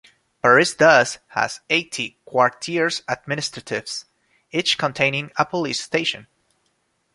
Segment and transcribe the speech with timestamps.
[0.41, 4.05] Paris thus has eighty "quartiers administratifs",
[4.49, 6.25] each containing a police station.